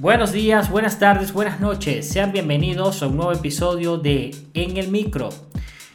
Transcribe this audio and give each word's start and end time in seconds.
Buenos 0.00 0.30
días, 0.30 0.70
buenas 0.70 1.00
tardes, 1.00 1.32
buenas 1.32 1.58
noches. 1.58 2.08
Sean 2.08 2.30
bienvenidos 2.30 3.02
a 3.02 3.08
un 3.08 3.16
nuevo 3.16 3.32
episodio 3.32 3.98
de 3.98 4.30
En 4.54 4.76
el 4.76 4.92
Micro. 4.92 5.30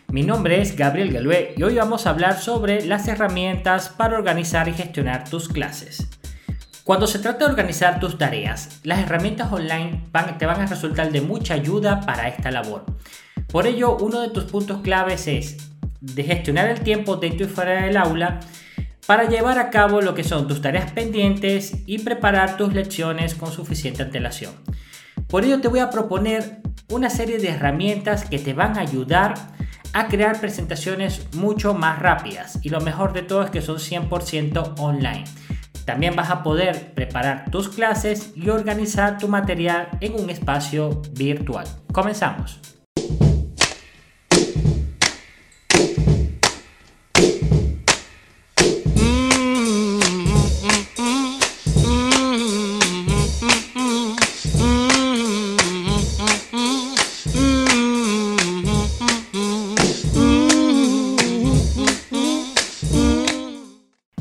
Mi 0.10 0.24
nombre 0.24 0.60
es 0.60 0.76
Gabriel 0.76 1.14
Galué 1.14 1.54
y 1.56 1.64
hoy 1.64 1.76
vamos 1.76 2.06
a 2.06 2.10
hablar 2.10 2.38
sobre 2.38 2.86
las 2.86 3.08
herramientas 3.08 3.88
para 3.88 4.18
organizar 4.18 4.68
y 4.68 4.74
gestionar 4.74 5.30
tus 5.30 5.48
clases. 5.48 6.10
Cuando 6.84 7.08
se 7.08 7.20
trata 7.20 7.46
de 7.46 7.52
organizar 7.52 8.02
tus 8.02 8.18
tareas, 8.18 8.82
las 8.84 9.00
herramientas 9.00 9.54
online 9.54 10.04
te 10.38 10.46
van 10.46 10.60
a 10.60 10.66
resultar 10.66 11.10
de 11.14 11.22
mucha 11.22 11.54
ayuda 11.54 12.02
para 12.02 12.28
esta 12.28 12.52
labor. 12.52 12.84
Por 13.48 13.68
ello, 13.68 13.96
uno 13.96 14.20
de 14.20 14.32
tus 14.32 14.44
puntos 14.44 14.82
claves 14.82 15.28
es 15.28 15.72
de 16.02 16.24
gestionar 16.26 16.68
el 16.68 16.82
tiempo 16.82 17.16
dentro 17.16 17.46
y 17.46 17.50
fuera 17.50 17.84
del 17.84 17.96
aula 17.96 18.42
para 19.06 19.28
llevar 19.28 19.60
a 19.60 19.70
cabo 19.70 20.02
lo 20.02 20.14
que 20.14 20.24
son 20.24 20.48
tus 20.48 20.62
tareas 20.62 20.92
pendientes 20.92 21.74
y 21.86 22.00
preparar 22.00 22.58
tus 22.58 22.74
lecciones 22.74 23.36
con 23.36 23.52
suficiente 23.52 24.04
antelación. 24.04 24.54
Por 25.28 25.44
ello 25.44 25.60
te 25.60 25.68
voy 25.68 25.80
a 25.80 25.90
proponer 25.90 26.62
una 26.90 27.10
serie 27.10 27.40
de 27.40 27.50
herramientas 27.50 28.26
que 28.26 28.40
te 28.40 28.54
van 28.54 28.78
a 28.78 28.82
ayudar 28.82 29.34
a 29.94 30.08
crear 30.08 30.40
presentaciones 30.40 31.28
mucho 31.34 31.74
más 31.74 32.00
rápidas 32.00 32.60
y 32.62 32.70
lo 32.70 32.82
mejor 32.82 33.14
de 33.14 33.22
todo 33.22 33.44
es 33.44 33.52
que 33.52 33.62
son 33.62 33.78
100% 33.78 34.80
online. 34.80 35.26
También 35.86 36.16
vas 36.16 36.30
a 36.30 36.44
poder 36.44 36.94
preparar 36.94 37.52
tus 37.52 37.70
clases 37.70 38.32
y 38.36 38.50
organizar 38.50 39.18
tu 39.18 39.28
material 39.28 39.90
en 40.00 40.14
un 40.20 40.30
espacio 40.30 41.02
virtual. 41.14 41.68
Comenzamos. 41.92 42.73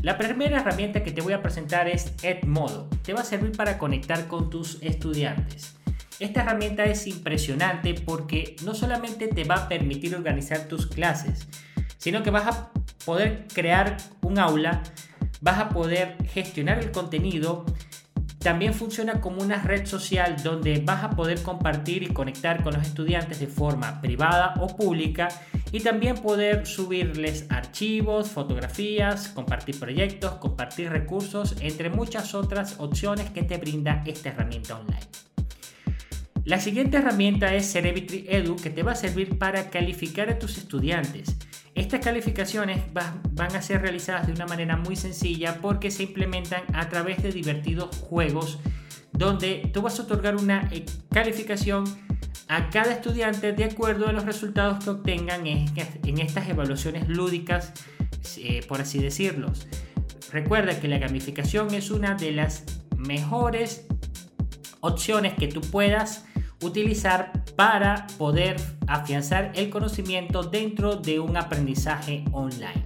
La 0.03 0.19
primera 0.19 0.59
herramienta 0.59 1.05
que 1.05 1.13
te 1.13 1.21
voy 1.21 1.33
a 1.33 1.43
presentar 1.43 1.87
es 1.87 2.13
Edmodo. 2.25 2.89
Te 3.05 3.13
va 3.13 3.21
a 3.21 3.25
servir 3.25 3.53
para 3.53 3.79
conectar 3.79 4.27
con 4.27 4.51
tus 4.51 4.83
estudiantes. 4.83 5.77
Esta 6.19 6.43
herramienta 6.43 6.85
es 6.87 7.07
impresionante 7.07 7.95
porque 7.95 8.57
no 8.65 8.75
solamente 8.75 9.29
te 9.29 9.45
va 9.45 9.55
a 9.55 9.69
permitir 9.69 10.17
organizar 10.17 10.67
tus 10.67 10.89
clases, 10.89 11.47
sino 11.99 12.25
que 12.25 12.31
vas 12.31 12.49
a 12.49 12.73
poder 13.05 13.47
crear 13.55 13.97
un 14.23 14.41
aula, 14.41 14.83
vas 15.41 15.61
a 15.61 15.69
poder 15.69 16.17
gestionar 16.27 16.81
el 16.81 16.91
contenido, 16.91 17.65
también 18.41 18.75
funciona 18.75 19.21
como 19.21 19.41
una 19.41 19.63
red 19.63 19.87
social 19.87 20.35
donde 20.43 20.83
vas 20.85 21.05
a 21.05 21.11
poder 21.11 21.41
compartir 21.45 22.03
y 22.03 22.09
conectar 22.09 22.65
con 22.65 22.75
los 22.75 22.85
estudiantes 22.85 23.39
de 23.39 23.47
forma 23.47 24.01
privada 24.01 24.55
o 24.59 24.77
pública 24.77 25.29
y 25.73 25.81
también 25.81 26.17
poder 26.17 26.67
subirles 26.67 27.47
archivos, 27.49 28.31
fotografías, 28.31 29.29
compartir 29.29 29.81
proyectos, 29.81 30.35
compartir 30.35 30.91
recursos, 30.91 31.57
entre 31.61 31.89
muchas 31.89 32.35
otras 32.35 32.77
opciones 32.79 33.31
que 33.31 33.43
te 33.43 33.57
brinda 33.57 34.05
esta 34.07 34.29
herramienta 34.29 34.79
online. 34.79 35.01
La 36.45 36.61
siguiente 36.61 36.99
herramienta 36.99 37.55
es 37.55 37.73
Cerebitry 37.73 38.27
Edu 38.29 38.57
que 38.57 38.71
te 38.71 38.83
va 38.83 38.93
a 38.93 38.97
servir 38.97 39.39
para 39.39 39.71
calificar 39.71 40.29
a 40.29 40.39
tus 40.39 40.59
estudiantes. 40.59 41.37
Estas 41.75 42.01
calificaciones 42.01 42.83
van 42.93 43.57
a 43.57 43.63
ser 43.63 43.81
realizadas 43.81 44.27
de 44.27 44.35
una 44.35 44.47
manera 44.47 44.77
muy 44.77 44.95
sencilla 44.95 45.59
porque 45.63 45.91
se 45.91 46.03
implementan 46.03 46.63
a 46.75 46.89
través 46.89 47.23
de 47.23 47.33
divertidos 47.33 47.97
juegos 47.97 48.59
donde 49.13 49.71
tú 49.73 49.83
vas 49.83 49.99
a 49.99 50.03
otorgar 50.03 50.37
una 50.37 50.69
eh, 50.73 50.85
calificación 51.11 51.85
a 52.49 52.71
cada 52.71 52.93
estudiante 52.93 53.53
de 53.53 53.65
acuerdo 53.65 54.09
a 54.09 54.13
los 54.13 54.25
resultados 54.25 54.85
que 54.85 54.91
obtengan 54.91 55.47
en 55.47 56.19
estas 56.19 56.49
evaluaciones 56.49 57.09
lúdicas, 57.09 57.73
eh, 58.37 58.65
por 58.69 58.81
así 58.81 58.99
decirlo. 58.99 59.53
Recuerda 60.31 60.79
que 60.81 60.89
la 60.89 60.99
gamificación 60.99 61.75
es 61.75 61.91
una 61.91 62.15
de 62.15 62.33
las 62.33 62.65
mejores 62.97 63.87
opciones 64.81 65.35
que 65.35 65.49
tú 65.49 65.61
puedas 65.61 66.25
utilizar 66.63 67.45
para 67.57 68.07
poder 68.19 68.57
afianzar 68.87 69.53
el 69.55 69.71
conocimiento 69.71 70.43
dentro 70.43 70.97
de 70.97 71.21
un 71.21 71.37
aprendizaje 71.37 72.25
online. 72.33 72.85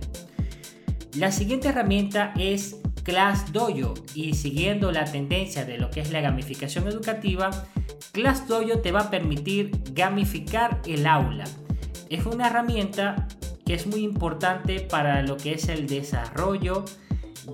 La 1.15 1.33
siguiente 1.33 1.69
herramienta 1.69 2.33
es 2.39 2.77
ClassDojo 3.03 3.95
y 4.15 4.35
siguiendo 4.35 4.91
la 4.93 5.05
tendencia 5.05 5.65
de 5.65 5.79
lo 5.79 5.91
que 5.91 6.01
es 6.01 6.11
la 6.11 6.21
gamificación 6.21 6.89
educativa, 6.89 7.51
ClassDojo 8.13 8.79
te 8.81 8.93
va 8.93 9.01
a 9.01 9.11
permitir 9.11 9.71
gamificar 9.93 10.81
el 10.87 11.07
aula. 11.07 11.45
Es 12.09 12.25
una 12.27 12.49
herramienta 12.49 13.29
que 13.65 13.75
es 13.75 13.87
muy 13.87 14.03
importante 14.03 14.81
para 14.81 15.23
lo 15.23 15.37
que 15.37 15.55
es 15.55 15.69
el 15.69 15.87
desarrollo 15.87 16.85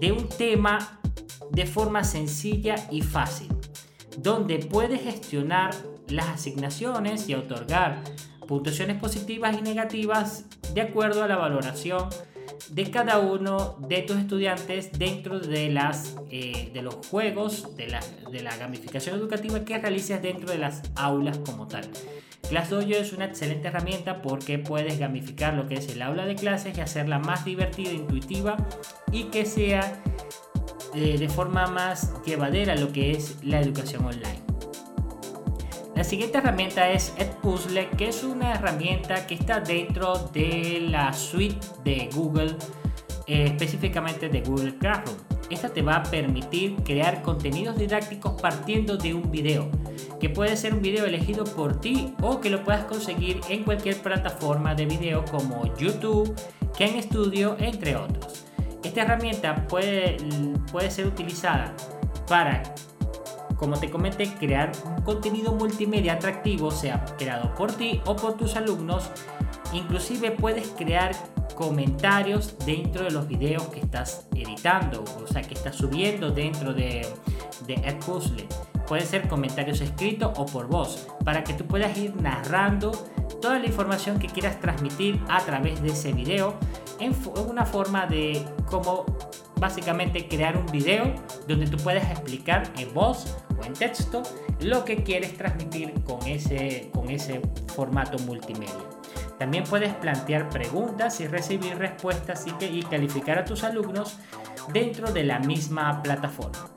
de 0.01 0.13
un 0.13 0.29
tema 0.29 1.01
de 1.51 1.67
forma 1.67 2.05
sencilla 2.05 2.77
y 2.91 3.03
fácil, 3.03 3.49
donde 4.19 4.59
puedes 4.59 5.03
gestionar 5.03 5.75
las 6.09 6.29
asignaciones 6.29 7.29
y 7.29 7.35
otorgar 7.35 8.03
puntuaciones 8.47 8.99
positivas 8.99 9.57
y 9.59 9.63
negativas 9.63 10.45
de 10.75 10.83
acuerdo 10.83 11.23
a 11.23 11.29
la 11.29 11.37
valoración 11.37 12.09
de 12.71 12.91
cada 12.91 13.19
uno 13.19 13.77
de 13.81 14.03
tus 14.03 14.17
estudiantes 14.17 14.93
dentro 14.93 15.41
de, 15.41 15.71
las, 15.71 16.17
eh, 16.31 16.71
de 16.73 16.83
los 16.83 17.07
juegos, 17.07 17.77
de 17.77 17.89
la, 17.89 18.01
de 18.31 18.43
la 18.43 18.57
gamificación 18.57 19.17
educativa 19.17 19.65
que 19.65 19.79
realices 19.79 20.23
dentro 20.23 20.51
de 20.51 20.59
las 20.59 20.83
aulas 20.95 21.39
como 21.39 21.69
tal. 21.69 21.89
ClassDojo 22.49 22.91
es 22.91 23.13
una 23.13 23.27
excelente 23.27 23.69
herramienta 23.69 24.21
porque 24.21 24.59
puedes 24.59 24.99
gamificar 24.99 25.55
lo 25.55 25.67
que 25.67 25.75
es 25.75 25.89
el 25.89 26.03
aula 26.03 26.27
de 26.27 26.35
clases 26.35 26.77
y 26.77 26.81
hacerla 26.81 27.19
más 27.19 27.45
divertida, 27.45 27.93
intuitiva 27.93 28.57
y 29.11 29.25
que 29.25 29.47
sea 29.47 30.03
eh, 30.95 31.17
de 31.19 31.29
forma 31.29 31.67
más 31.69 32.13
llevadera 32.25 32.77
lo 32.77 32.93
que 32.93 33.13
es 33.13 33.43
la 33.43 33.61
educación 33.61 34.05
online. 34.05 34.52
La 36.03 36.09
siguiente 36.09 36.39
herramienta 36.39 36.91
es 36.91 37.15
Edpuzzle, 37.17 37.89
que 37.91 38.09
es 38.09 38.25
una 38.25 38.55
herramienta 38.55 39.25
que 39.25 39.35
está 39.35 39.61
dentro 39.61 40.19
de 40.33 40.85
la 40.91 41.13
suite 41.13 41.65
de 41.85 42.11
Google, 42.13 42.57
eh, 43.29 43.45
específicamente 43.45 44.29
de 44.29 44.41
Google 44.41 44.77
Classroom. 44.79 45.17
Esta 45.49 45.69
te 45.69 45.81
va 45.81 45.95
a 45.99 46.03
permitir 46.03 46.75
crear 46.83 47.23
contenidos 47.23 47.79
didácticos 47.79 48.43
partiendo 48.43 48.97
de 48.97 49.15
un 49.15 49.31
video, 49.31 49.71
que 50.21 50.29
puede 50.29 50.57
ser 50.57 50.75
un 50.75 50.83
video 50.83 51.05
elegido 51.07 51.45
por 51.45 51.81
ti 51.81 52.15
o 52.21 52.41
que 52.41 52.51
lo 52.51 52.65
puedas 52.65 52.85
conseguir 52.87 53.41
en 53.49 53.63
cualquier 53.63 54.03
plataforma 54.03 54.75
de 54.75 54.87
video 54.87 55.25
como 55.27 55.73
YouTube, 55.77 56.35
Ken 56.77 57.01
Studio, 57.01 57.55
entre 57.61 57.95
otros. 57.95 58.45
Esta 58.83 59.03
herramienta 59.03 59.69
puede, 59.69 60.17
puede 60.73 60.91
ser 60.91 61.07
utilizada 61.07 61.73
para 62.27 62.65
como 63.63 63.79
te 63.79 63.89
comenté, 63.89 64.27
crear 64.27 64.73
un 64.85 65.03
contenido 65.03 65.55
multimedia 65.55 66.15
atractivo, 66.15 66.73
sea 66.73 67.05
creado 67.17 67.55
por 67.55 67.71
ti 67.71 68.01
o 68.07 68.17
por 68.17 68.37
tus 68.37 68.57
alumnos. 68.57 69.09
Inclusive 69.73 70.33
puedes 70.33 70.67
crear 70.71 71.13
comentarios 71.55 72.57
dentro 72.67 73.05
de 73.05 73.13
los 73.13 73.29
videos 73.29 73.63
que 73.69 73.79
estás 73.79 74.27
editando, 74.35 75.05
o 75.23 75.29
sea, 75.29 75.43
que 75.43 75.55
estás 75.55 75.77
subiendo 75.77 76.33
dentro 76.33 76.75
de, 76.75 77.07
de. 77.69 77.99
Pueden 78.89 79.07
ser 79.07 79.29
comentarios 79.29 79.81
escritos 79.81 80.37
o 80.37 80.45
por 80.45 80.67
voz, 80.67 81.07
para 81.25 81.45
que 81.45 81.55
tú 81.55 81.65
puedas 81.65 81.97
ir 81.97 82.17
narrando 82.21 82.91
toda 83.41 83.59
la 83.59 83.67
información 83.67 84.19
que 84.19 84.29
quieras 84.29 84.61
transmitir 84.61 85.21
a 85.29 85.41
través 85.41 85.83
de 85.83 85.89
ese 85.89 86.13
video 86.13 86.55
en 86.99 87.15
una 87.49 87.67
forma 87.67 88.07
de 88.07 88.45
cómo 88.67 89.05
básicamente 89.57 90.29
crear 90.29 90.57
un 90.57 90.67
video 90.67 91.15
donde 91.47 91.67
tú 91.67 91.77
puedes 91.79 92.05
explicar 92.11 92.65
en 92.79 92.93
voz 92.93 93.37
o 93.61 93.65
en 93.65 93.73
texto 93.75 94.23
lo 94.61 94.85
que 94.85 95.03
quieres 95.03 95.37
transmitir 95.37 95.93
con 96.05 96.27
ese, 96.27 96.91
con 96.93 97.11
ese 97.11 97.41
formato 97.75 98.19
multimedia. 98.21 98.75
También 99.39 99.65
puedes 99.65 99.93
plantear 99.95 100.49
preguntas 100.49 101.21
y 101.21 101.27
recibir 101.27 101.77
respuestas 101.77 102.45
y, 102.47 102.65
y 102.65 102.83
calificar 102.83 103.39
a 103.39 103.45
tus 103.45 103.65
alumnos 103.65 104.19
dentro 104.73 105.13
de 105.13 105.25
la 105.25 105.39
misma 105.41 106.03
plataforma. 106.03 106.69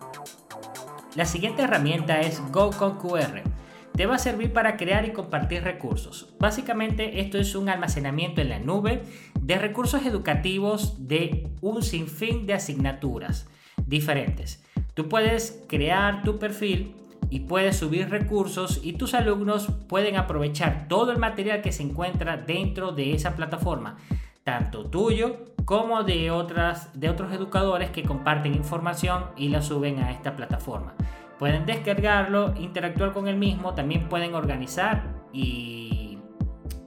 La 1.16 1.26
siguiente 1.26 1.64
herramienta 1.64 2.20
es 2.20 2.42
GoConQR 2.52 3.55
te 3.96 4.06
va 4.06 4.16
a 4.16 4.20
servir 4.20 4.52
para 4.52 4.76
crear 4.78 5.06
y 5.06 5.12
compartir 5.12 5.64
recursos. 5.64 6.34
Básicamente 6.40 7.22
esto 7.22 7.38
es 7.38 7.56
un 7.56 7.70
almacenamiento 7.70 8.42
en 8.42 8.50
la 8.50 8.60
nube 8.60 9.04
de 9.40 9.58
recursos 9.58 10.06
educativos 10.06 11.08
de 11.08 11.48
un 11.62 11.82
sinfín 11.82 12.46
de 12.46 12.54
asignaturas 12.54 13.48
diferentes. 13.86 14.64
Tú 14.94 15.08
puedes 15.08 15.64
crear 15.68 16.24
tu 16.24 16.40
perfil 16.40 16.94
y 17.30 17.42
puedes 17.42 17.78
subir 17.78 18.10
recursos 18.10 18.82
y 18.84 18.94
tus 18.94 19.14
alumnos 19.14 19.68
pueden 19.88 20.18
aprovechar 20.18 20.88
todo 20.88 21.12
el 21.12 21.18
material 21.18 21.62
que 21.62 21.72
se 21.72 21.84
encuentra 21.84 22.38
dentro 22.38 22.92
de 22.92 23.14
esa 23.14 23.36
plataforma, 23.36 23.98
tanto 24.44 24.86
tuyo 24.86 25.38
como 25.64 26.04
de, 26.04 26.32
otras, 26.32 26.98
de 27.00 27.10
otros 27.10 27.34
educadores 27.34 27.90
que 27.90 28.04
comparten 28.04 28.54
información 28.54 29.26
y 29.36 29.50
la 29.50 29.62
suben 29.62 30.00
a 30.00 30.12
esta 30.12 30.36
plataforma. 30.36 30.94
Pueden 31.38 31.66
descargarlo, 31.66 32.54
interactuar 32.58 33.14
con 33.14 33.28
el 33.28 33.36
mismo, 33.36 33.74
también 33.74 34.08
pueden 34.10 34.36
organizar 34.36 35.04
y 35.34 36.20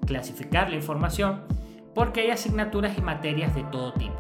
clasificar 0.06 0.70
la 0.70 0.76
información 0.76 1.42
porque 1.94 2.20
hay 2.20 2.30
asignaturas 2.30 2.96
y 2.96 3.02
materias 3.02 3.54
de 3.54 3.64
todo 3.64 3.92
tipo. 3.92 4.16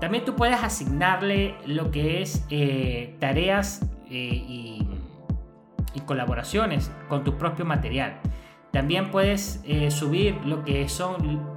También 0.00 0.24
tú 0.24 0.34
puedes 0.34 0.62
asignarle 0.62 1.54
lo 1.64 1.90
que 1.90 2.22
es 2.22 2.44
eh, 2.50 3.16
tareas 3.20 3.80
eh, 4.10 4.30
y, 4.34 4.88
colaboraciones 6.06 6.90
con 7.08 7.22
tu 7.22 7.38
propio 7.38 7.64
material. 7.64 8.18
También 8.72 9.12
puedes 9.12 9.62
eh, 9.64 9.92
subir 9.92 10.34
lo 10.44 10.64
que 10.64 10.88
son 10.88 11.51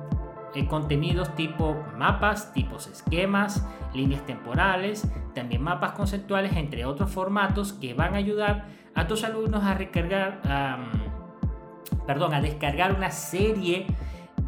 contenidos 0.63 1.35
tipo 1.35 1.75
mapas, 1.97 2.53
tipos 2.53 2.87
esquemas, 2.87 3.67
líneas 3.93 4.25
temporales, 4.25 5.07
también 5.33 5.61
mapas 5.61 5.91
conceptuales, 5.91 6.55
entre 6.55 6.85
otros 6.85 7.11
formatos 7.11 7.73
que 7.73 7.93
van 7.93 8.13
a 8.13 8.17
ayudar 8.17 8.65
a 8.95 9.07
tus 9.07 9.23
alumnos 9.23 9.63
a 9.63 9.77
perdón, 12.07 12.33
a 12.33 12.41
descargar 12.41 12.95
una 12.95 13.11
serie 13.11 13.85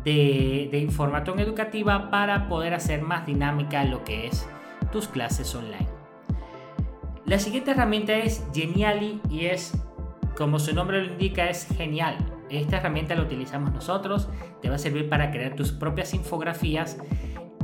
de, 0.04 0.69
de, 0.71 0.80
información 0.80 1.39
educativa 1.39 2.10
para 2.10 2.48
poder 2.48 2.74
hacer 2.74 3.01
más 3.01 3.25
dinámica 3.25 3.83
lo 3.83 4.03
que 4.03 4.27
es 4.27 4.48
tus 4.92 5.07
clases 5.07 5.53
online. 5.53 5.88
La 7.25 7.39
siguiente 7.39 7.71
herramienta 7.71 8.15
es 8.15 8.48
Geniali 8.53 9.19
y 9.30 9.48
es, 9.48 9.74
como 10.38 10.60
su 10.60 10.74
nombre 10.74 11.03
lo 11.03 11.12
indica, 11.12 11.50
es 11.50 11.68
genial. 11.75 12.15
Esta 12.49 12.77
herramienta 12.77 13.15
la 13.15 13.21
utilizamos 13.21 13.73
nosotros, 13.73 14.29
te 14.61 14.69
va 14.69 14.75
a 14.75 14.79
servir 14.79 15.09
para 15.09 15.31
crear 15.31 15.55
tus 15.55 15.71
propias 15.71 16.13
infografías. 16.13 16.97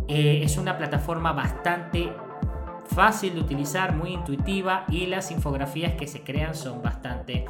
Eh, 0.08 0.42
es 0.44 0.58
una 0.58 0.78
plataforma 0.78 1.32
bastante 1.32 2.12
fácil 2.88 3.36
de 3.36 3.40
utilizar, 3.40 3.96
muy 3.96 4.12
intuitiva 4.12 4.86
y 4.90 5.06
las 5.06 5.32
infografías 5.32 5.94
que 5.94 6.08
se 6.08 6.22
crean 6.22 6.54
son 6.56 6.82
bastante 6.82 7.46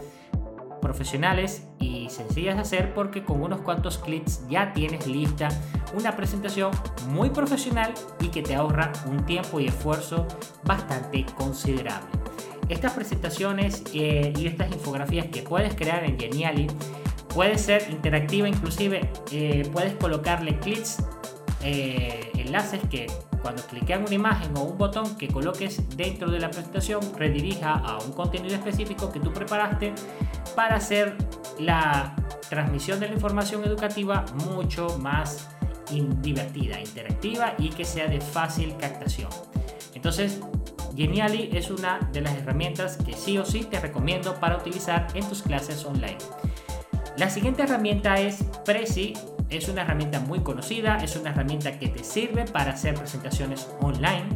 profesionales 0.82 1.68
y 1.80 2.10
sencillas 2.10 2.56
de 2.56 2.62
hacer 2.62 2.94
porque 2.94 3.24
con 3.24 3.42
unos 3.42 3.62
cuantos 3.62 3.98
clics 3.98 4.46
ya 4.50 4.74
tienes 4.74 5.08
lista 5.08 5.48
una 5.94 6.16
presentación 6.16 6.72
muy 7.10 7.30
profesional 7.30 7.94
y 8.20 8.28
que 8.28 8.42
te 8.42 8.56
ahorra 8.56 8.92
un 9.10 9.26
tiempo 9.26 9.60
y 9.60 9.68
esfuerzo 9.68 10.28
bastante 10.66 11.26
considerable. 11.38 12.10
Estas 12.70 12.94
presentaciones 12.94 13.84
eh, 13.94 14.34
y 14.38 14.48
estas 14.48 14.72
infografías 14.72 15.28
que 15.28 15.42
puedes 15.42 15.76
crear 15.76 16.04
en 16.04 16.20
Geniali 16.20 16.68
puede 17.34 17.58
ser 17.58 17.90
interactiva 17.90 18.48
inclusive 18.48 19.10
eh, 19.32 19.68
puedes 19.72 19.96
colocarle 19.96 20.60
clics 20.60 20.98
eh, 21.62 22.32
enlaces 22.36 22.82
que 22.90 23.08
cuando 23.42 23.62
cliquean 23.64 24.04
una 24.04 24.14
imagen 24.14 24.56
o 24.56 24.64
un 24.64 24.78
botón 24.78 25.18
que 25.18 25.28
coloques 25.28 25.82
dentro 25.98 26.32
de 26.32 26.40
la 26.40 26.50
presentación 26.50 27.02
redirija 27.18 27.74
a 27.74 28.00
un 28.00 28.14
contenido 28.14 28.56
específico 28.56 29.12
que 29.12 29.20
tú 29.20 29.34
preparaste 29.34 29.94
para 30.56 30.76
hacer 30.76 31.16
la 31.60 32.16
transmisión 32.50 33.00
de 33.00 33.08
la 33.08 33.14
información 33.14 33.64
educativa 33.66 34.26
mucho 34.46 34.98
más 35.00 35.50
divertida, 36.22 36.80
interactiva 36.80 37.54
y 37.58 37.70
que 37.70 37.86
sea 37.86 38.08
de 38.08 38.20
fácil 38.20 38.76
captación. 38.78 39.30
Entonces, 39.94 40.40
Geniali 40.96 41.50
es 41.54 41.70
una 41.70 42.00
de 42.12 42.22
las 42.22 42.36
herramientas 42.36 42.98
que 42.98 43.14
sí 43.14 43.38
o 43.38 43.46
sí 43.46 43.64
te 43.64 43.80
recomiendo 43.80 44.36
para 44.40 44.58
utilizar 44.58 45.08
en 45.14 45.28
tus 45.28 45.42
clases 45.42 45.86
online. 45.86 46.18
La 47.18 47.30
siguiente 47.30 47.64
herramienta 47.64 48.20
es 48.20 48.44
Prezi 48.66 49.14
es 49.50 49.70
una 49.70 49.84
herramienta 49.84 50.20
muy 50.20 50.40
conocida, 50.40 50.98
es 50.98 51.16
una 51.16 51.30
herramienta 51.30 51.78
que 51.78 51.88
te 51.88 52.04
sirve 52.04 52.46
para 52.46 52.74
hacer 52.74 52.96
presentaciones 52.96 53.68
online. 53.82 54.28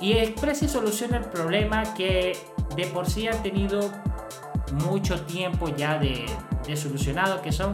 Y 0.00 0.12
Express 0.12 0.70
soluciona 0.70 1.18
el 1.18 1.24
problema 1.24 1.94
que 1.94 2.36
de 2.76 2.86
por 2.88 3.08
sí 3.08 3.28
han 3.28 3.42
tenido 3.42 3.90
mucho 4.84 5.22
tiempo 5.22 5.74
ya 5.74 5.98
de, 5.98 6.26
solucionado, 6.76 7.40
que 7.40 7.52
son 7.52 7.72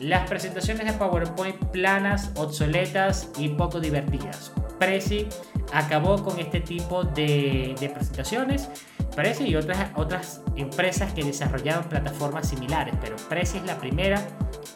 las 0.00 0.28
presentaciones 0.28 0.86
de 0.86 0.92
PowerPoint 0.94 1.56
planas, 1.66 2.32
obsoletas 2.34 3.30
y 3.38 3.50
poco 3.50 3.78
divertidas. 3.78 4.52
Prezi 4.78 5.28
acabó 5.72 6.22
con 6.24 6.40
este 6.40 6.60
tipo 6.60 7.04
de, 7.04 7.76
de 7.78 7.88
presentaciones. 7.90 8.68
Prezi 9.14 9.44
y 9.44 9.56
otras, 9.56 9.90
otras 9.94 10.40
empresas 10.56 11.12
que 11.12 11.22
desarrollaron 11.22 11.84
plataformas 11.84 12.48
similares, 12.48 12.94
pero 13.00 13.16
Prezi 13.28 13.58
es 13.58 13.64
la 13.64 13.78
primera 13.78 14.26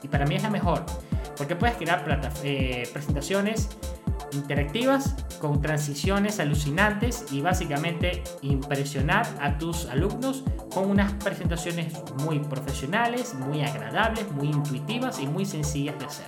y 0.02 0.08
para 0.08 0.26
mí 0.26 0.36
es 0.36 0.42
la 0.42 0.50
mejor. 0.50 0.84
Porque 1.36 1.56
puedes 1.56 1.76
crear 1.76 2.04
eh, 2.42 2.88
presentaciones 2.92 3.68
interactivas 4.32 5.14
con 5.40 5.60
transiciones 5.60 6.40
alucinantes 6.40 7.26
y 7.30 7.40
básicamente 7.40 8.22
impresionar 8.42 9.26
a 9.40 9.58
tus 9.58 9.86
alumnos 9.86 10.44
con 10.70 10.90
unas 10.90 11.12
presentaciones 11.14 11.94
muy 12.24 12.40
profesionales, 12.40 13.34
muy 13.34 13.62
agradables, 13.62 14.30
muy 14.32 14.48
intuitivas 14.48 15.20
y 15.20 15.26
muy 15.26 15.44
sencillas 15.44 15.98
de 15.98 16.04
hacer. 16.06 16.26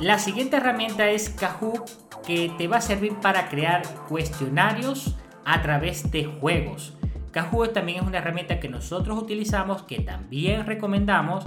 La 0.00 0.18
siguiente 0.18 0.56
herramienta 0.56 1.08
es 1.08 1.30
Kahoot 1.30 2.22
que 2.22 2.52
te 2.56 2.68
va 2.68 2.76
a 2.76 2.80
servir 2.80 3.14
para 3.20 3.48
crear 3.48 3.82
cuestionarios 4.08 5.16
a 5.48 5.62
través 5.62 6.10
de 6.10 6.26
juegos. 6.26 6.92
Kahoot 7.30 7.72
también 7.72 8.00
es 8.00 8.06
una 8.06 8.18
herramienta 8.18 8.60
que 8.60 8.68
nosotros 8.68 9.20
utilizamos, 9.20 9.82
que 9.82 10.00
también 10.00 10.66
recomendamos 10.66 11.44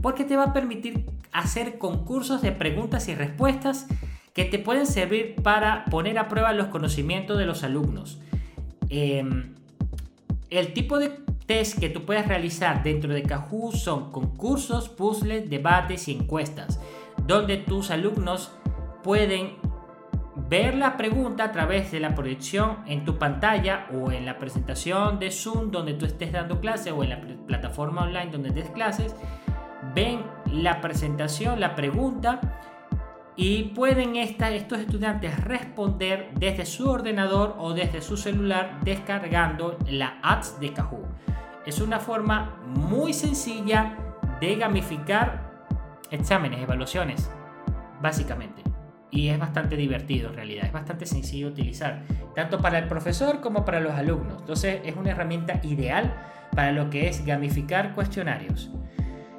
porque 0.00 0.24
te 0.24 0.36
va 0.36 0.44
a 0.44 0.52
permitir 0.52 1.04
hacer 1.32 1.76
concursos 1.76 2.42
de 2.42 2.52
preguntas 2.52 3.08
y 3.08 3.14
respuestas 3.16 3.88
que 4.34 4.44
te 4.44 4.60
pueden 4.60 4.86
servir 4.86 5.34
para 5.42 5.84
poner 5.86 6.16
a 6.18 6.28
prueba 6.28 6.52
los 6.52 6.68
conocimientos 6.68 7.38
de 7.38 7.44
los 7.44 7.64
alumnos. 7.64 8.20
Em, 8.88 9.52
el 10.48 10.72
tipo 10.72 11.00
de 11.00 11.08
test 11.46 11.80
que 11.80 11.88
tú 11.88 12.04
puedes 12.04 12.28
realizar 12.28 12.84
dentro 12.84 13.12
de 13.12 13.24
Kahoot 13.24 13.74
son 13.74 14.12
concursos, 14.12 14.88
puzzles, 14.88 15.50
debates 15.50 16.06
y 16.06 16.12
encuestas, 16.12 16.78
donde 17.26 17.56
tus 17.56 17.90
alumnos 17.90 18.52
pueden 19.02 19.59
ver 20.50 20.74
la 20.74 20.96
pregunta 20.96 21.44
a 21.44 21.52
través 21.52 21.92
de 21.92 22.00
la 22.00 22.16
proyección 22.16 22.78
en 22.86 23.04
tu 23.04 23.18
pantalla 23.18 23.86
o 23.94 24.10
en 24.10 24.26
la 24.26 24.36
presentación 24.36 25.20
de 25.20 25.30
Zoom 25.30 25.70
donde 25.70 25.94
tú 25.94 26.06
estés 26.06 26.32
dando 26.32 26.60
clase 26.60 26.90
o 26.90 27.04
en 27.04 27.10
la 27.10 27.20
plataforma 27.46 28.02
online 28.02 28.32
donde 28.32 28.50
des 28.50 28.68
clases 28.70 29.14
ven 29.94 30.22
la 30.52 30.80
presentación, 30.80 31.60
la 31.60 31.76
pregunta 31.76 32.40
y 33.36 33.62
pueden 33.76 34.16
estos 34.16 34.80
estudiantes 34.80 35.38
responder 35.44 36.30
desde 36.34 36.66
su 36.66 36.90
ordenador 36.90 37.54
o 37.58 37.72
desde 37.72 38.02
su 38.02 38.16
celular 38.16 38.80
descargando 38.82 39.78
la 39.86 40.18
apps 40.20 40.58
de 40.58 40.72
Kahoot. 40.72 41.06
Es 41.64 41.80
una 41.80 42.00
forma 42.00 42.56
muy 42.66 43.12
sencilla 43.12 43.96
de 44.40 44.56
gamificar 44.56 45.48
exámenes, 46.10 46.60
evaluaciones, 46.60 47.30
básicamente. 48.02 48.69
Y 49.10 49.28
es 49.28 49.38
bastante 49.38 49.76
divertido 49.76 50.30
en 50.30 50.36
realidad, 50.36 50.66
es 50.66 50.72
bastante 50.72 51.06
sencillo 51.06 51.46
de 51.46 51.52
utilizar, 51.52 52.02
tanto 52.34 52.60
para 52.60 52.78
el 52.78 52.86
profesor 52.86 53.40
como 53.40 53.64
para 53.64 53.80
los 53.80 53.92
alumnos. 53.92 54.36
Entonces 54.40 54.80
es 54.84 54.96
una 54.96 55.10
herramienta 55.10 55.60
ideal 55.64 56.14
para 56.54 56.72
lo 56.72 56.90
que 56.90 57.08
es 57.08 57.24
gamificar 57.24 57.94
cuestionarios. 57.94 58.70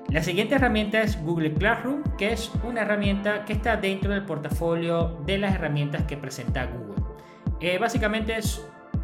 La 0.10 0.22
siguiente 0.22 0.56
herramienta 0.56 1.02
es 1.02 1.22
Google 1.24 1.54
Classroom, 1.54 2.04
que 2.18 2.34
es 2.34 2.52
una 2.68 2.82
herramienta 2.82 3.46
que 3.46 3.54
está 3.54 3.78
dentro 3.78 4.12
del 4.12 4.24
portafolio 4.24 5.22
de 5.26 5.38
las 5.38 5.56
herramientas 5.56 6.04
que 6.04 6.18
presenta 6.18 6.66
Google. 6.66 7.02
Eh, 7.62 7.78
básicamente 7.78 8.38
es 8.38 8.62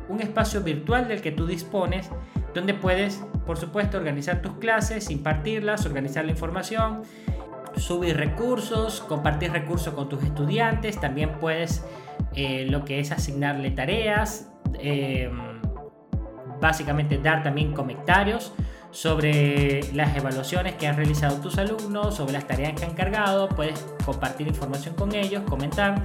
un 0.09 0.19
espacio 0.19 0.62
virtual 0.62 1.07
del 1.07 1.21
que 1.21 1.31
tú 1.31 1.47
dispones, 1.47 2.09
donde 2.53 2.74
puedes, 2.74 3.24
por 3.45 3.57
supuesto, 3.57 3.97
organizar 3.97 4.41
tus 4.41 4.55
clases, 4.55 5.09
impartirlas, 5.09 5.86
organizar 5.86 6.25
la 6.25 6.31
información, 6.31 7.03
subir 7.77 8.17
recursos, 8.17 9.01
compartir 9.01 9.51
recursos 9.51 9.93
con 9.93 10.10
tus 10.10 10.24
estudiantes, 10.24 11.00
también 11.00 11.39
puedes 11.39 11.84
eh, 12.34 12.65
lo 12.69 12.84
que 12.84 13.00
es 13.00 13.12
asignarle 13.12 13.72
tareas, 13.72 14.50
eh, 14.79 15.29
básicamente 16.60 17.17
dar 17.17 17.43
también 17.43 17.74
comentarios 17.74 18.53
sobre 18.91 19.81
las 19.93 20.15
evaluaciones 20.15 20.75
que 20.75 20.88
han 20.88 20.96
realizado 20.96 21.38
tus 21.38 21.57
alumnos, 21.57 22.15
sobre 22.15 22.34
las 22.34 22.48
tareas 22.48 22.74
que 22.74 22.86
han 22.86 22.93
cargado, 22.93 23.50
puedes 23.50 23.86
compartir 24.05 24.48
información 24.48 24.96
con 24.96 25.13
ellos, 25.13 25.43
comentar 25.43 26.03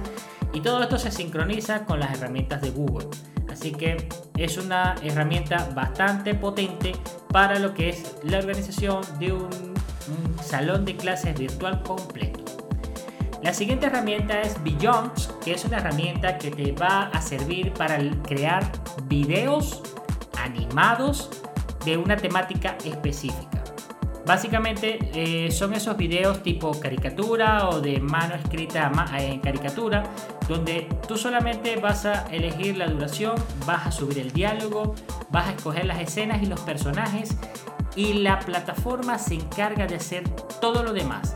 y 0.53 0.59
todo 0.59 0.83
esto 0.83 0.99
se 0.99 1.11
sincroniza 1.11 1.85
con 1.85 1.99
las 1.99 2.17
herramientas 2.17 2.61
de 2.61 2.69
Google. 2.69 3.07
Así 3.51 3.71
que 3.71 4.09
es 4.37 4.57
una 4.57 4.95
herramienta 5.03 5.69
bastante 5.73 6.35
potente 6.35 6.93
para 7.29 7.59
lo 7.59 7.73
que 7.73 7.89
es 7.89 8.15
la 8.23 8.39
organización 8.39 9.01
de 9.19 9.33
un, 9.33 9.73
un 10.07 10.37
salón 10.43 10.85
de 10.85 10.95
clases 10.95 11.37
virtual 11.37 11.81
completo. 11.83 12.43
La 13.41 13.53
siguiente 13.53 13.87
herramienta 13.87 14.41
es 14.41 14.61
Beyond, 14.63 15.39
que 15.43 15.53
es 15.53 15.65
una 15.65 15.77
herramienta 15.77 16.37
que 16.37 16.49
te 16.49 16.71
va 16.71 17.07
a 17.07 17.21
servir 17.21 17.73
para 17.73 17.99
crear 18.23 18.71
videos 19.05 19.83
animados 20.41 21.29
de 21.83 21.97
una 21.97 22.15
temática 22.15 22.77
específica. 22.85 23.52
Básicamente 24.25 24.99
eh, 25.13 25.51
son 25.51 25.73
esos 25.73 25.97
videos 25.97 26.41
tipo 26.43 26.79
caricatura 26.79 27.67
o 27.69 27.81
de 27.81 27.99
mano 27.99 28.35
escrita 28.35 28.91
en 29.17 29.39
caricatura, 29.41 30.03
donde 30.47 30.87
tú 31.07 31.17
solamente 31.17 31.75
vas 31.75 32.05
a 32.05 32.25
elegir 32.31 32.77
la 32.77 32.87
duración, 32.87 33.35
vas 33.65 33.87
a 33.87 33.91
subir 33.91 34.19
el 34.19 34.31
diálogo, 34.31 34.95
vas 35.29 35.47
a 35.47 35.51
escoger 35.51 35.85
las 35.85 35.99
escenas 35.99 36.41
y 36.41 36.45
los 36.45 36.61
personajes 36.61 37.35
y 37.95 38.13
la 38.13 38.39
plataforma 38.39 39.19
se 39.19 39.35
encarga 39.35 39.87
de 39.87 39.95
hacer 39.95 40.23
todo 40.61 40.83
lo 40.83 40.93
demás. 40.93 41.33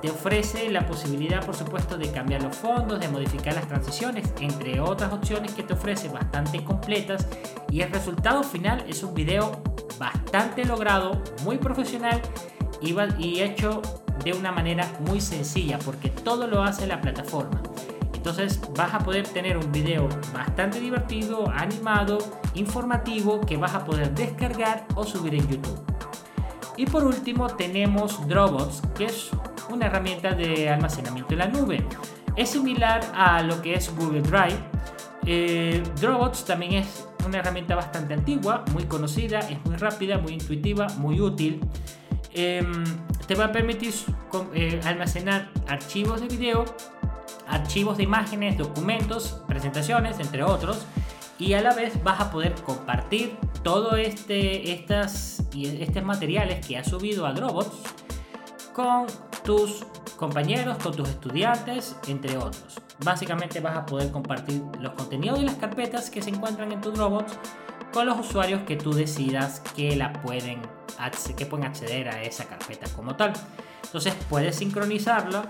Te 0.00 0.10
ofrece 0.10 0.68
la 0.68 0.84
posibilidad, 0.84 1.44
por 1.46 1.54
supuesto, 1.54 1.96
de 1.96 2.10
cambiar 2.10 2.42
los 2.42 2.56
fondos, 2.56 2.98
de 2.98 3.06
modificar 3.06 3.54
las 3.54 3.68
transiciones, 3.68 4.32
entre 4.40 4.80
otras 4.80 5.12
opciones 5.12 5.52
que 5.52 5.62
te 5.62 5.74
ofrece 5.74 6.08
bastante 6.08 6.64
completas. 6.64 7.28
Y 7.70 7.82
el 7.82 7.92
resultado 7.92 8.42
final 8.42 8.84
es 8.88 9.04
un 9.04 9.14
video 9.14 9.62
bastante 10.02 10.64
logrado, 10.64 11.22
muy 11.44 11.58
profesional 11.58 12.20
y, 12.80 13.40
hecho 13.40 13.80
de 14.24 14.32
una 14.32 14.50
manera 14.50 14.90
muy 15.06 15.20
sencilla, 15.20 15.78
porque 15.78 16.10
todo 16.10 16.48
lo 16.48 16.64
hace 16.64 16.88
la 16.88 17.00
plataforma. 17.00 17.62
Entonces 18.12 18.60
vas 18.76 18.92
a 18.94 18.98
poder 18.98 19.28
tener 19.28 19.56
un 19.56 19.70
video 19.70 20.08
bastante 20.34 20.80
divertido, 20.80 21.48
animado, 21.48 22.18
informativo 22.54 23.40
que 23.40 23.56
vas 23.56 23.74
a 23.74 23.84
poder 23.84 24.12
descargar 24.12 24.86
o 24.96 25.04
subir 25.04 25.36
en 25.36 25.48
YouTube. 25.48 25.80
Y 26.76 26.86
por 26.86 27.04
último 27.04 27.46
tenemos 27.46 28.26
Dropbox, 28.26 28.82
que 28.96 29.04
es 29.04 29.30
una 29.70 29.86
herramienta 29.86 30.32
de 30.32 30.68
almacenamiento 30.68 31.32
en 31.34 31.38
la 31.38 31.46
nube. 31.46 31.86
Es 32.34 32.50
similar 32.50 33.00
a 33.14 33.42
lo 33.42 33.62
que 33.62 33.74
es 33.74 33.94
Google 33.96 34.22
Drive. 34.22 34.58
Eh, 35.26 35.82
Dropbox 36.00 36.44
también 36.44 36.74
es 36.74 37.06
una 37.26 37.38
herramienta 37.38 37.74
bastante 37.74 38.14
antigua, 38.14 38.64
muy 38.72 38.84
conocida, 38.84 39.40
es 39.40 39.64
muy 39.64 39.76
rápida, 39.76 40.18
muy 40.18 40.32
intuitiva, 40.32 40.86
muy 40.98 41.20
útil. 41.20 41.60
Em, 42.34 42.84
te 43.26 43.34
va 43.34 43.46
a 43.46 43.52
permitir 43.52 43.92
eh, 44.54 44.80
almacenar 44.84 45.50
archivos 45.68 46.20
de 46.20 46.28
video, 46.28 46.64
archivos 47.46 47.96
de 47.98 48.04
imágenes, 48.04 48.56
documentos, 48.56 49.42
presentaciones, 49.46 50.18
entre 50.20 50.42
otros. 50.42 50.86
Y 51.38 51.54
a 51.54 51.60
la 51.60 51.74
vez 51.74 52.02
vas 52.02 52.20
a 52.20 52.30
poder 52.30 52.54
compartir 52.54 53.36
todo 53.62 53.96
este, 53.96 54.72
estas, 54.72 55.42
estos 55.54 56.02
materiales 56.02 56.66
que 56.66 56.78
has 56.78 56.88
subido 56.88 57.26
a 57.26 57.32
Dropbox 57.32 57.70
con 58.72 59.06
tus 59.44 59.84
compañeros, 60.16 60.76
con 60.78 60.94
tus 60.94 61.08
estudiantes, 61.08 61.96
entre 62.06 62.36
otros. 62.36 62.80
Básicamente 63.04 63.60
vas 63.60 63.76
a 63.76 63.86
poder 63.86 64.10
compartir 64.10 64.62
los 64.80 64.92
contenidos 64.92 65.40
de 65.40 65.46
las 65.46 65.56
carpetas 65.56 66.10
que 66.10 66.22
se 66.22 66.30
encuentran 66.30 66.72
en 66.72 66.80
tu 66.80 66.92
Dropbox 66.92 67.32
con 67.92 68.06
los 68.06 68.18
usuarios 68.18 68.62
que 68.62 68.76
tú 68.76 68.92
decidas 68.92 69.60
que 69.74 69.96
la 69.96 70.12
pueden 70.12 70.62
que 71.36 71.46
pueden 71.46 71.66
acceder 71.66 72.08
a 72.08 72.22
esa 72.22 72.44
carpeta 72.44 72.86
como 72.94 73.16
tal. 73.16 73.32
Entonces 73.82 74.14
puedes 74.30 74.56
sincronizarla 74.56 75.44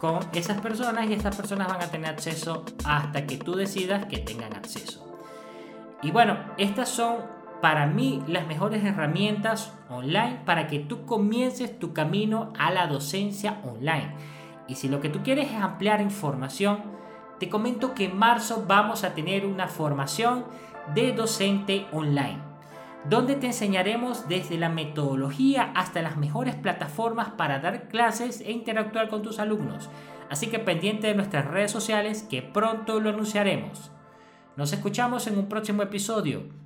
con 0.00 0.20
esas 0.34 0.60
personas 0.60 1.08
y 1.08 1.14
esas 1.14 1.36
personas 1.36 1.68
van 1.68 1.82
a 1.82 1.86
tener 1.86 2.10
acceso 2.10 2.64
hasta 2.84 3.26
que 3.26 3.38
tú 3.38 3.54
decidas 3.54 4.06
que 4.06 4.18
tengan 4.18 4.54
acceso. 4.54 5.06
Y 6.02 6.10
bueno, 6.10 6.36
estas 6.58 6.88
son 6.88 7.35
para 7.60 7.86
mí 7.86 8.22
las 8.26 8.46
mejores 8.46 8.84
herramientas 8.84 9.72
online 9.88 10.40
para 10.44 10.66
que 10.66 10.78
tú 10.78 11.06
comiences 11.06 11.78
tu 11.78 11.92
camino 11.92 12.52
a 12.58 12.70
la 12.70 12.86
docencia 12.86 13.60
online. 13.64 14.14
Y 14.68 14.74
si 14.74 14.88
lo 14.88 15.00
que 15.00 15.08
tú 15.08 15.22
quieres 15.22 15.50
es 15.50 15.56
ampliar 15.56 16.00
información, 16.00 16.82
te 17.38 17.48
comento 17.48 17.94
que 17.94 18.06
en 18.06 18.16
marzo 18.16 18.64
vamos 18.66 19.04
a 19.04 19.14
tener 19.14 19.46
una 19.46 19.68
formación 19.68 20.44
de 20.94 21.12
docente 21.12 21.86
online, 21.92 22.38
donde 23.08 23.36
te 23.36 23.46
enseñaremos 23.48 24.28
desde 24.28 24.58
la 24.58 24.68
metodología 24.68 25.72
hasta 25.74 26.02
las 26.02 26.16
mejores 26.16 26.54
plataformas 26.54 27.30
para 27.30 27.58
dar 27.58 27.88
clases 27.88 28.40
e 28.40 28.52
interactuar 28.52 29.08
con 29.08 29.22
tus 29.22 29.38
alumnos. 29.38 29.90
Así 30.30 30.48
que 30.48 30.58
pendiente 30.58 31.06
de 31.06 31.14
nuestras 31.14 31.46
redes 31.46 31.70
sociales 31.70 32.26
que 32.28 32.42
pronto 32.42 33.00
lo 33.00 33.10
anunciaremos. 33.10 33.92
Nos 34.56 34.72
escuchamos 34.72 35.26
en 35.26 35.38
un 35.38 35.48
próximo 35.48 35.82
episodio. 35.82 36.65